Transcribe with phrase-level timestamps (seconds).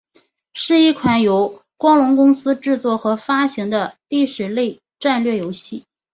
[0.55, 5.85] 是一款由光荣公司制作和发行的历史类战略游戏。